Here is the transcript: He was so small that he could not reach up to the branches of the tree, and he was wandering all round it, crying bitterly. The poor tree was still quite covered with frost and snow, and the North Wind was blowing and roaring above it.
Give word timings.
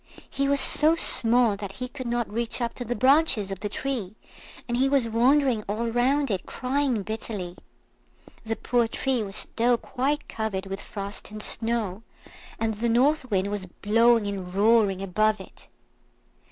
He 0.31 0.47
was 0.47 0.59
so 0.59 0.95
small 0.95 1.55
that 1.57 1.73
he 1.73 1.87
could 1.87 2.07
not 2.07 2.27
reach 2.27 2.59
up 2.59 2.73
to 2.73 2.83
the 2.83 2.95
branches 2.95 3.51
of 3.51 3.59
the 3.59 3.69
tree, 3.69 4.15
and 4.67 4.75
he 4.75 4.89
was 4.89 5.07
wandering 5.07 5.61
all 5.69 5.89
round 5.91 6.31
it, 6.31 6.47
crying 6.47 7.03
bitterly. 7.03 7.55
The 8.43 8.55
poor 8.55 8.87
tree 8.87 9.21
was 9.21 9.35
still 9.35 9.77
quite 9.77 10.27
covered 10.27 10.65
with 10.65 10.81
frost 10.81 11.29
and 11.29 11.43
snow, 11.43 12.01
and 12.59 12.73
the 12.73 12.89
North 12.89 13.29
Wind 13.29 13.51
was 13.51 13.67
blowing 13.67 14.25
and 14.25 14.51
roaring 14.51 15.03
above 15.03 15.39
it. 15.39 15.67